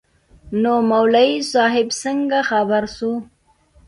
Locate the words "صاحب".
1.51-1.87